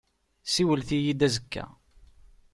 [0.53, 1.65] Siwlet-iyi-d azekka.